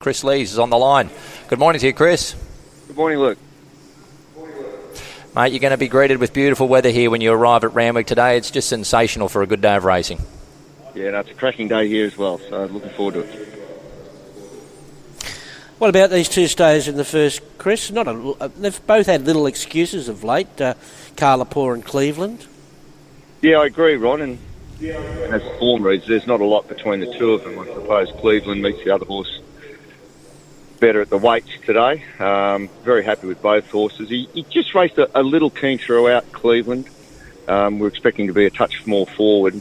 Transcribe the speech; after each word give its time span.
Kris 0.00 0.22
Lees 0.22 0.52
is 0.52 0.60
on 0.60 0.70
the 0.70 0.78
line. 0.78 1.10
Good 1.48 1.58
morning 1.58 1.80
to 1.80 1.86
you, 1.88 1.92
Kris. 1.92 2.36
Good 2.86 2.96
morning, 2.96 3.18
Luke. 3.18 3.36
Mate, 5.34 5.50
you're 5.50 5.58
going 5.58 5.72
to 5.72 5.76
be 5.76 5.88
greeted 5.88 6.18
with 6.18 6.32
beautiful 6.32 6.68
weather 6.68 6.90
here 6.90 7.10
when 7.10 7.20
you 7.20 7.32
arrive 7.32 7.64
at 7.64 7.74
Randwick 7.74 8.06
today. 8.06 8.36
It's 8.36 8.52
just 8.52 8.68
sensational 8.68 9.28
for 9.28 9.42
a 9.42 9.46
good 9.48 9.60
day 9.60 9.74
of 9.74 9.82
racing. 9.82 10.20
Yeah, 10.94 11.10
no, 11.10 11.18
it's 11.18 11.32
a 11.32 11.34
cracking 11.34 11.66
day 11.66 11.88
here 11.88 12.06
as 12.06 12.16
well, 12.16 12.38
so 12.38 12.66
looking 12.66 12.90
forward 12.90 13.14
to 13.14 13.20
it. 13.22 13.48
What 15.78 15.90
about 15.90 16.10
these 16.10 16.28
two 16.28 16.46
stays 16.46 16.86
in 16.86 16.96
the 16.96 17.04
first, 17.04 17.40
Kris? 17.58 17.90
Not 17.90 18.06
a, 18.06 18.12
uh, 18.12 18.48
they've 18.56 18.86
both 18.86 19.06
had 19.06 19.22
little 19.22 19.48
excuses 19.48 20.08
of 20.08 20.22
late. 20.22 20.60
Uh, 20.60 20.74
Carlapaw 21.16 21.74
and 21.74 21.84
Cleveland. 21.84 22.46
Yeah, 23.42 23.56
I 23.56 23.66
agree, 23.66 23.96
Ron. 23.96 24.20
And 24.20 24.38
as 24.80 25.42
form 25.58 25.82
reads, 25.82 26.06
there's 26.06 26.28
not 26.28 26.40
a 26.40 26.44
lot 26.44 26.68
between 26.68 27.00
the 27.00 27.12
two 27.18 27.32
of 27.32 27.42
them. 27.42 27.58
I 27.58 27.64
suppose 27.64 28.12
Cleveland 28.20 28.62
meets 28.62 28.84
the 28.84 28.94
other 28.94 29.04
horse 29.04 29.40
better 30.78 31.00
at 31.00 31.10
the 31.10 31.18
weights 31.18 31.50
today. 31.64 32.02
Um, 32.18 32.68
very 32.82 33.04
happy 33.04 33.26
with 33.26 33.42
both 33.42 33.70
horses. 33.70 34.08
He, 34.08 34.28
he 34.32 34.42
just 34.44 34.74
raced 34.74 34.98
a, 34.98 35.10
a, 35.18 35.22
little 35.22 35.50
keen 35.50 35.78
throughout 35.78 36.30
Cleveland. 36.32 36.88
Um, 37.46 37.78
we're 37.78 37.88
expecting 37.88 38.26
to 38.28 38.32
be 38.32 38.46
a 38.46 38.50
touch 38.50 38.86
more 38.86 39.06
forward. 39.06 39.60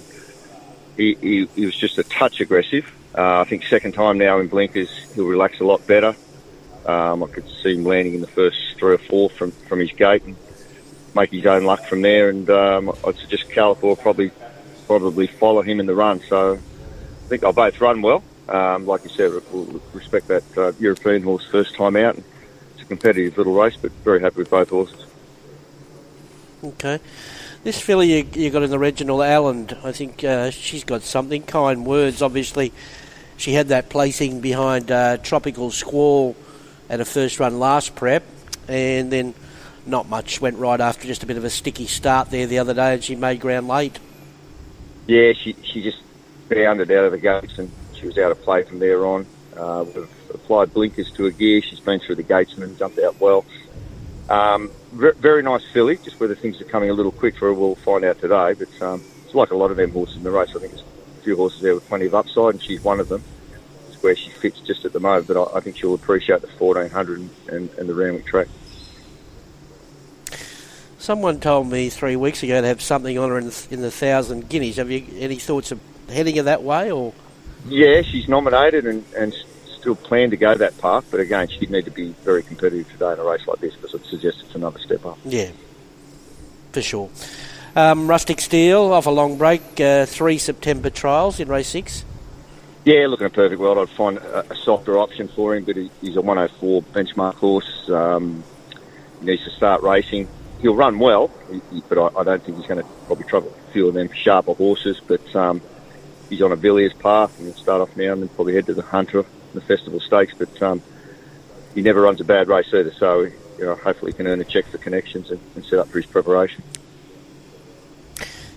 He, 0.95 1.15
he, 1.15 1.45
he 1.55 1.65
was 1.65 1.75
just 1.75 1.97
a 1.97 2.03
touch 2.03 2.41
aggressive. 2.41 2.91
Uh, 3.17 3.41
I 3.41 3.43
think 3.45 3.65
second 3.65 3.93
time 3.93 4.17
now 4.17 4.39
in 4.39 4.47
blinkers, 4.47 4.89
he'll 5.15 5.25
relax 5.25 5.59
a 5.59 5.63
lot 5.63 5.85
better. 5.87 6.15
Um, 6.85 7.23
I 7.23 7.27
could 7.27 7.47
see 7.63 7.75
him 7.75 7.83
landing 7.83 8.13
in 8.13 8.21
the 8.21 8.27
first 8.27 8.57
three 8.77 8.93
or 8.93 8.99
four 8.99 9.29
from, 9.29 9.51
from 9.51 9.79
his 9.79 9.91
gate 9.91 10.23
and 10.23 10.35
make 11.15 11.31
his 11.31 11.45
own 11.45 11.63
luck 11.63 11.85
from 11.85 12.01
there. 12.01 12.29
And 12.29 12.49
um, 12.49 12.91
I'd 13.05 13.17
suggest 13.17 13.49
California 13.49 14.01
probably 14.01 14.31
probably 14.85 15.27
follow 15.27 15.61
him 15.61 15.81
in 15.81 15.85
the 15.85 15.95
run. 15.95 16.21
So 16.21 16.53
I 16.53 17.27
think 17.27 17.41
they'll 17.41 17.51
both 17.51 17.81
run 17.81 18.01
well 18.01 18.23
um, 18.49 18.85
like 18.85 19.03
you 19.03 19.09
said, 19.09 19.31
we'll 19.51 19.81
respect 19.93 20.27
that 20.27 20.43
uh, 20.57 20.71
European 20.79 21.23
horse 21.23 21.45
first 21.45 21.75
time 21.75 21.95
out. 21.95 22.17
It's 22.73 22.81
a 22.81 22.85
competitive 22.85 23.37
little 23.37 23.53
race, 23.53 23.75
but 23.75 23.91
very 24.03 24.21
happy 24.21 24.37
with 24.37 24.49
both 24.49 24.69
horses. 24.69 25.05
Okay. 26.63 26.99
This 27.63 27.79
filly 27.79 28.17
you, 28.17 28.27
you 28.33 28.49
got 28.49 28.63
in 28.63 28.69
the 28.69 28.79
Reginald 28.79 29.21
Allen, 29.21 29.69
I 29.83 29.91
think 29.91 30.23
uh, 30.23 30.51
she's 30.51 30.83
got 30.83 31.01
something. 31.01 31.43
Kind 31.43 31.85
words, 31.85 32.21
obviously. 32.21 32.71
She 33.35 33.53
had 33.53 33.67
that 33.67 33.89
placing 33.89 34.41
behind 34.41 34.91
uh, 34.91 35.17
Tropical 35.17 35.69
Squall 35.71 36.35
at 36.89 37.01
a 37.01 37.05
first 37.05 37.39
run 37.39 37.59
last 37.59 37.95
prep, 37.95 38.23
and 38.67 39.11
then 39.11 39.33
not 39.85 40.09
much 40.09 40.41
went 40.41 40.57
right 40.57 40.79
after 40.79 41.07
just 41.07 41.23
a 41.23 41.25
bit 41.25 41.37
of 41.37 41.43
a 41.43 41.49
sticky 41.49 41.87
start 41.87 42.29
there 42.31 42.47
the 42.47 42.59
other 42.59 42.73
day, 42.73 42.93
and 42.93 43.03
she 43.03 43.15
made 43.15 43.39
ground 43.39 43.67
late. 43.67 43.99
Yeah, 45.07 45.33
she 45.33 45.55
she 45.63 45.81
just 45.83 46.01
bounded 46.49 46.91
out 46.91 47.05
of 47.05 47.11
the 47.11 47.17
gates 47.17 47.57
and 47.57 47.71
she 47.99 48.07
was 48.07 48.17
out 48.17 48.31
of 48.31 48.41
play 48.41 48.63
from 48.63 48.79
there 48.79 49.05
on. 49.05 49.25
Uh, 49.55 49.85
we've 49.85 50.09
applied 50.33 50.73
blinkers 50.73 51.11
to 51.11 51.25
her 51.25 51.31
gear. 51.31 51.61
She's 51.61 51.79
been 51.79 51.99
through 51.99 52.15
the 52.15 52.23
gatesman, 52.23 52.69
and 52.69 52.77
jumped 52.77 52.99
out 52.99 53.19
well. 53.19 53.45
Um, 54.29 54.71
very 54.91 55.43
nice 55.43 55.63
filly. 55.71 55.97
Just 55.97 56.19
whether 56.19 56.35
things 56.35 56.61
are 56.61 56.65
coming 56.65 56.89
a 56.89 56.93
little 56.93 57.11
quick 57.11 57.37
for 57.37 57.47
her, 57.47 57.53
we'll 57.53 57.75
find 57.75 58.03
out 58.03 58.19
today. 58.19 58.53
But 58.53 58.81
um, 58.81 59.03
it's 59.25 59.33
like 59.33 59.51
a 59.51 59.55
lot 59.55 59.71
of 59.71 59.77
them 59.77 59.91
horses 59.91 60.17
in 60.17 60.23
the 60.23 60.31
race. 60.31 60.49
I 60.49 60.59
think 60.59 60.73
there's 60.73 60.83
a 61.19 61.23
few 61.23 61.35
horses 61.35 61.61
there 61.61 61.73
with 61.73 61.87
plenty 61.87 62.05
of 62.05 62.15
upside, 62.15 62.55
and 62.55 62.63
she's 62.63 62.83
one 62.83 62.99
of 62.99 63.09
them. 63.09 63.23
It's 63.87 64.01
where 64.03 64.15
she 64.15 64.29
fits 64.29 64.59
just 64.61 64.85
at 64.85 64.93
the 64.93 64.99
moment. 64.99 65.27
But 65.27 65.37
I, 65.37 65.57
I 65.57 65.59
think 65.61 65.77
she'll 65.77 65.93
appreciate 65.93 66.41
the 66.41 66.47
1400 66.47 67.19
and, 67.19 67.29
and, 67.49 67.69
and 67.77 67.89
the 67.89 67.93
Randwick 67.93 68.25
track. 68.25 68.47
Someone 70.99 71.39
told 71.39 71.69
me 71.71 71.89
three 71.89 72.15
weeks 72.15 72.43
ago 72.43 72.59
to 72.59 72.67
have 72.67 72.81
something 72.81 73.17
on 73.17 73.29
her 73.29 73.37
in 73.37 73.45
the, 73.45 73.67
in 73.71 73.81
the 73.81 73.91
thousand 73.91 74.49
guineas. 74.49 74.75
Have 74.75 74.91
you 74.91 75.05
any 75.17 75.37
thoughts 75.37 75.71
of 75.71 75.79
heading 76.09 76.35
her 76.35 76.43
that 76.43 76.63
way, 76.63 76.91
or? 76.91 77.13
Yeah, 77.67 78.01
she's 78.01 78.27
nominated 78.27 78.85
and, 78.85 79.03
and 79.15 79.33
still 79.77 79.95
plan 79.95 80.29
to 80.31 80.37
go 80.37 80.55
that 80.55 80.77
path, 80.79 81.05
but 81.11 81.19
again, 81.19 81.47
she'd 81.47 81.69
need 81.69 81.85
to 81.85 81.91
be 81.91 82.09
very 82.23 82.43
competitive 82.43 82.91
today 82.91 83.13
in 83.13 83.19
a 83.19 83.23
race 83.23 83.47
like 83.47 83.59
this 83.59 83.75
because 83.75 83.93
it 83.93 84.05
suggests 84.05 84.41
it's 84.41 84.55
another 84.55 84.79
step 84.79 85.05
up. 85.05 85.17
Yeah, 85.25 85.51
for 86.71 86.81
sure. 86.81 87.09
Um, 87.75 88.09
Rustic 88.09 88.41
Steel 88.41 88.91
off 88.91 89.05
a 89.05 89.11
long 89.11 89.37
break, 89.37 89.79
uh, 89.79 90.05
three 90.05 90.39
September 90.39 90.89
trials 90.89 91.39
in 91.39 91.47
race 91.47 91.67
six. 91.67 92.03
Yeah, 92.85 93.07
looking 93.07 93.27
a 93.27 93.29
perfect 93.29 93.59
world. 93.59 93.77
I'd 93.77 93.89
find 93.95 94.17
a, 94.17 94.51
a, 94.51 94.55
softer 94.55 94.97
option 94.97 95.27
for 95.27 95.55
him, 95.55 95.65
but 95.65 95.75
he, 95.75 95.91
he's 95.99 96.15
a 96.15 96.21
104 96.21 96.81
benchmark 96.83 97.35
horse. 97.35 97.89
Um, 97.89 98.43
he 99.19 99.25
needs 99.25 99.43
to 99.43 99.49
start 99.51 99.83
racing. 99.83 100.27
He'll 100.61 100.73
run 100.73 100.97
well, 100.97 101.29
but 101.89 101.97
I, 101.97 102.19
I 102.19 102.23
don't 102.23 102.41
think 102.43 102.57
he's 102.57 102.65
going 102.65 102.81
to 102.81 102.89
probably 103.05 103.25
trouble 103.25 103.53
a 103.69 103.71
few 103.73 103.89
of 103.89 103.93
them 103.93 104.09
sharper 104.13 104.53
horses. 104.53 105.01
But 105.05 105.35
um, 105.35 105.61
he's 106.29 106.41
on 106.41 106.51
a 106.51 106.55
Villiers 106.55 106.93
path, 106.93 107.37
and 107.37 107.47
he'll 107.47 107.61
start 107.61 107.81
off 107.81 107.95
now 107.95 108.13
and 108.13 108.21
then 108.21 108.29
probably 108.29 108.53
head 108.53 108.65
to 108.67 108.73
the 108.73 108.81
Hunter, 108.81 109.19
and 109.19 109.27
the 109.53 109.61
Festival 109.61 109.99
Stakes. 109.99 110.33
But 110.37 110.61
um, 110.61 110.81
he 111.73 111.81
never 111.81 112.01
runs 112.01 112.21
a 112.21 112.25
bad 112.25 112.47
race 112.47 112.67
either, 112.73 112.91
so 112.91 113.21
you 113.21 113.65
know, 113.65 113.75
hopefully 113.75 114.11
he 114.11 114.17
can 114.17 114.27
earn 114.27 114.41
a 114.41 114.45
check 114.45 114.65
for 114.65 114.77
connections 114.77 115.31
and, 115.31 115.39
and 115.55 115.65
set 115.65 115.79
up 115.79 115.87
for 115.87 115.99
his 115.99 116.05
preparation. 116.05 116.63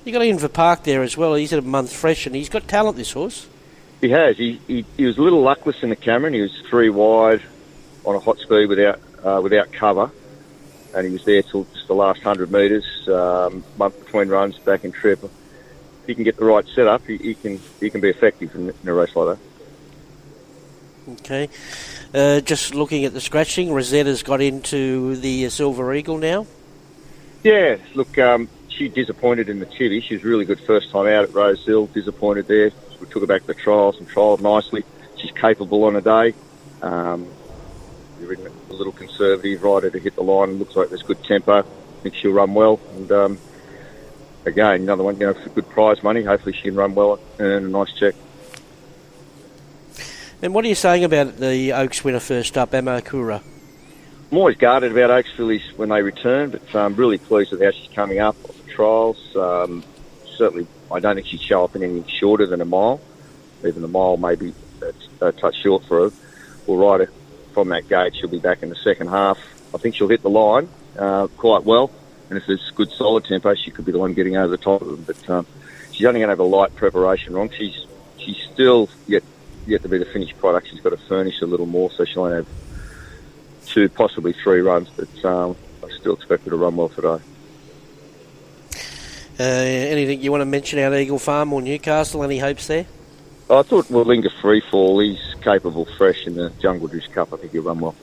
You 0.04 0.12
got 0.12 0.22
Inver 0.22 0.52
Park 0.52 0.84
there 0.84 1.02
as 1.02 1.16
well. 1.16 1.34
He's 1.34 1.52
at 1.52 1.58
a 1.58 1.62
month 1.62 1.92
fresh, 1.92 2.26
and 2.26 2.34
he's 2.34 2.48
got 2.48 2.66
talent. 2.66 2.96
This 2.96 3.12
horse. 3.12 3.46
He 4.00 4.10
has. 4.10 4.38
He, 4.38 4.60
he, 4.66 4.84
he 4.96 5.04
was 5.04 5.18
a 5.18 5.22
little 5.22 5.42
luckless 5.42 5.82
in 5.82 5.90
the 5.90 5.96
Cameron. 5.96 6.32
He 6.32 6.40
was 6.40 6.58
three 6.70 6.88
wide 6.88 7.42
on 8.04 8.14
a 8.14 8.18
hot 8.18 8.38
speed 8.38 8.66
without 8.66 8.98
uh, 9.22 9.40
without 9.42 9.72
cover, 9.72 10.10
and 10.94 11.06
he 11.06 11.12
was 11.12 11.24
there 11.24 11.42
till 11.42 11.64
just 11.74 11.86
the 11.86 11.94
last 11.94 12.22
hundred 12.22 12.50
metres. 12.50 12.86
Um, 13.08 13.62
month 13.76 14.02
between 14.02 14.28
runs, 14.28 14.58
back 14.58 14.84
in 14.84 14.92
trip 14.92 15.22
he 16.06 16.14
can 16.14 16.24
get 16.24 16.36
the 16.36 16.44
right 16.44 16.66
setup, 16.74 17.06
he, 17.06 17.16
he 17.16 17.34
can 17.34 17.60
he 17.80 17.90
can 17.90 18.00
be 18.00 18.08
effective 18.08 18.54
in, 18.54 18.70
in, 18.70 18.88
a 18.88 18.92
race 18.92 19.14
like 19.14 19.38
that. 21.06 21.12
Okay. 21.12 21.48
Uh, 22.12 22.40
just 22.40 22.74
looking 22.74 23.04
at 23.04 23.12
the 23.12 23.20
scratching, 23.20 23.72
Rosetta's 23.72 24.22
got 24.22 24.40
into 24.40 25.16
the 25.16 25.48
Silver 25.48 25.92
Eagle 25.94 26.18
now. 26.18 26.46
Yeah, 27.42 27.76
look, 27.94 28.18
um, 28.18 28.48
she 28.68 28.88
disappointed 28.88 29.48
in 29.48 29.60
the 29.60 29.66
Chivvy. 29.66 30.02
She 30.02 30.14
was 30.14 30.24
really 30.24 30.44
good 30.44 30.60
first 30.60 30.90
time 30.90 31.06
out 31.06 31.24
at 31.24 31.34
Rosehill. 31.34 31.86
Disappointed 31.86 32.48
there. 32.48 32.70
We 33.00 33.06
took 33.06 33.22
her 33.22 33.26
back 33.26 33.42
to 33.42 33.46
the 33.48 33.54
trials 33.54 33.98
and 33.98 34.08
trialled 34.08 34.40
nicely. 34.40 34.84
She's 35.16 35.30
capable 35.32 35.84
on 35.84 35.96
a 35.96 36.00
day. 36.00 36.34
Um, 36.82 37.26
a 38.22 38.72
little 38.72 38.92
conservative, 38.92 39.62
rider 39.62 39.90
to 39.90 39.98
hit 39.98 40.14
the 40.14 40.22
line. 40.22 40.58
Looks 40.58 40.76
like 40.76 40.88
there's 40.88 41.02
good 41.02 41.22
tempo. 41.24 41.60
I 41.60 42.02
think 42.02 42.14
she'll 42.14 42.32
run 42.32 42.54
well. 42.54 42.80
And 42.96 43.12
um, 43.12 43.38
again, 44.44 44.82
another 44.82 45.02
one, 45.02 45.18
you 45.18 45.26
know, 45.26 45.34
for 45.34 45.48
good 45.50 45.68
prize 45.68 46.02
money. 46.02 46.22
Hopefully 46.22 46.54
she 46.54 46.62
can 46.62 46.74
run 46.74 46.94
well 46.94 47.14
and 47.38 47.40
earn 47.40 47.64
a 47.64 47.68
nice 47.68 47.92
check. 47.92 48.14
And 50.42 50.54
what 50.54 50.64
are 50.64 50.68
you 50.68 50.74
saying 50.74 51.04
about 51.04 51.36
the 51.36 51.72
Oaks 51.72 52.02
winner 52.02 52.20
first 52.20 52.56
up, 52.56 52.72
Emma 52.72 53.00
Amakura? 53.00 53.42
I'm 54.30 54.38
always 54.38 54.56
guarded 54.56 54.92
about 54.92 55.10
Oaks 55.10 55.30
fillies 55.32 55.62
when 55.76 55.90
they 55.90 56.02
return, 56.02 56.50
but 56.50 56.62
I'm 56.74 56.92
um, 56.92 56.96
really 56.96 57.18
pleased 57.18 57.50
with 57.50 57.62
how 57.62 57.72
she's 57.72 57.92
coming 57.94 58.20
up 58.20 58.36
off 58.44 58.56
the 58.64 58.72
trials. 58.72 59.36
Um, 59.36 59.84
certainly, 60.36 60.66
I 60.90 61.00
don't 61.00 61.16
think 61.16 61.26
she'd 61.26 61.42
show 61.42 61.64
up 61.64 61.76
in 61.76 61.82
anything 61.82 62.06
shorter 62.06 62.46
than 62.46 62.60
a 62.60 62.64
mile. 62.64 63.00
Even 63.66 63.84
a 63.84 63.88
mile 63.88 64.16
may 64.16 64.36
be 64.36 64.54
a, 64.80 65.26
a 65.26 65.32
touch 65.32 65.56
short 65.60 65.84
for 65.84 66.08
her. 66.08 66.16
We'll 66.66 66.78
ride 66.78 67.06
her 67.06 67.12
from 67.52 67.68
that 67.68 67.88
gate. 67.88 68.14
She'll 68.16 68.30
be 68.30 68.38
back 68.38 68.62
in 68.62 68.70
the 68.70 68.76
second 68.76 69.08
half. 69.08 69.38
I 69.74 69.78
think 69.78 69.96
she'll 69.96 70.08
hit 70.08 70.22
the 70.22 70.30
line 70.30 70.68
uh, 70.98 71.26
quite 71.36 71.64
well 71.64 71.90
and 72.30 72.38
if 72.38 72.46
there's 72.46 72.70
good 72.70 72.90
solid 72.92 73.24
tempo, 73.24 73.54
she 73.54 73.70
could 73.72 73.84
be 73.84 73.92
the 73.92 73.98
one 73.98 74.14
getting 74.14 74.36
over 74.36 74.48
the 74.48 74.56
top 74.56 74.80
of 74.80 74.88
them. 74.88 75.02
But 75.02 75.28
um, 75.28 75.46
she's 75.90 76.06
only 76.06 76.20
going 76.20 76.28
to 76.28 76.32
have 76.32 76.38
a 76.38 76.44
light 76.44 76.74
preparation 76.76 77.34
wrong. 77.34 77.50
She's 77.50 77.86
she's 78.18 78.38
still 78.52 78.88
yet 79.08 79.24
yet 79.66 79.82
to 79.82 79.88
be 79.88 79.98
the 79.98 80.04
finished 80.04 80.38
product. 80.38 80.68
She's 80.68 80.80
got 80.80 80.90
to 80.90 80.96
furnish 80.96 81.42
a 81.42 81.46
little 81.46 81.66
more, 81.66 81.90
so 81.90 82.04
she'll 82.04 82.22
only 82.22 82.36
have 82.36 82.46
two, 83.66 83.88
possibly 83.88 84.32
three 84.32 84.60
runs. 84.60 84.88
But 84.90 85.24
um, 85.24 85.56
I 85.84 85.90
still 85.98 86.14
expect 86.14 86.44
her 86.44 86.50
to 86.50 86.56
run 86.56 86.76
well 86.76 86.88
today. 86.88 87.18
Uh, 89.38 89.42
anything 89.42 90.20
you 90.20 90.30
want 90.30 90.42
to 90.42 90.46
mention 90.46 90.78
out 90.78 90.94
Eagle 90.94 91.18
Farm 91.18 91.52
or 91.52 91.62
Newcastle? 91.62 92.22
Any 92.22 92.38
hopes 92.38 92.66
there? 92.68 92.86
I 93.48 93.62
thought 93.62 93.86
Willinga 93.86 94.30
Freefall. 94.40 95.02
He's 95.02 95.34
capable, 95.42 95.84
fresh 95.96 96.26
in 96.26 96.34
the 96.34 96.50
Jungle 96.60 96.86
Juice 96.86 97.08
Cup. 97.08 97.32
I 97.32 97.38
think 97.38 97.52
he'll 97.52 97.62
run 97.62 97.80
well. 97.80 97.96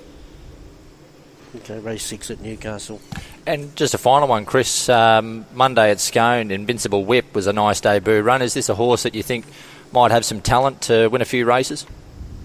Okay, 1.55 1.79
race 1.79 2.03
six 2.03 2.29
at 2.29 2.41
Newcastle. 2.41 2.99
And 3.47 3.73
just 3.77 3.93
a 3.93 3.97
final 3.97 4.27
one, 4.27 4.43
Kris. 4.43 4.89
Um, 4.89 5.45
Monday 5.53 5.89
at 5.89 6.01
Scone, 6.01 6.51
Invincible 6.51 7.05
Whip 7.05 7.33
was 7.33 7.47
a 7.47 7.53
nice 7.53 7.79
debut 7.79 8.19
run. 8.19 8.41
Is 8.41 8.53
this 8.53 8.67
a 8.67 8.75
horse 8.75 9.03
that 9.03 9.15
you 9.15 9.23
think 9.23 9.45
might 9.93 10.11
have 10.11 10.25
some 10.25 10.41
talent 10.41 10.81
to 10.83 11.07
win 11.07 11.21
a 11.21 11.25
few 11.25 11.45
races? 11.45 11.85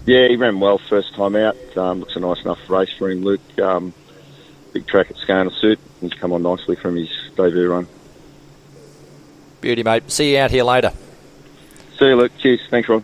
Yeah, 0.06 0.28
he 0.28 0.36
ran 0.36 0.60
well 0.60 0.78
first 0.78 1.12
time 1.14 1.34
out. 1.34 1.56
Um, 1.76 2.00
looks 2.00 2.14
a 2.14 2.20
nice 2.20 2.40
enough 2.42 2.70
race 2.70 2.92
for 2.96 3.10
him, 3.10 3.24
Luke. 3.24 3.40
Um, 3.60 3.92
big 4.72 4.86
track 4.86 5.10
at 5.10 5.16
Scone 5.16 5.46
will 5.46 5.52
suit. 5.52 5.80
He's 6.00 6.14
come 6.14 6.32
on 6.32 6.42
nicely 6.42 6.76
from 6.76 6.94
his 6.94 7.10
debut 7.36 7.68
run. 7.68 7.88
Beauty, 9.60 9.82
mate. 9.82 10.08
See 10.10 10.34
you 10.34 10.38
out 10.38 10.52
here 10.52 10.64
later. 10.64 10.92
See 11.98 12.06
you, 12.06 12.16
Luke. 12.16 12.32
Cheers. 12.38 12.60
Thanks, 12.68 12.88
Ron. 12.88 13.00